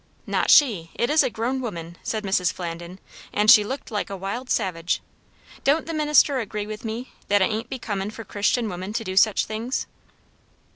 [0.25, 0.89] "Not she.
[0.95, 2.51] It is a grown woman," said Mrs.
[2.51, 2.97] Flandin;
[3.31, 4.99] "and she looked like a wild savage.
[5.63, 9.15] Don't the minister agree with me, that it ain't becomin' for Christian women to do
[9.15, 9.85] such things?"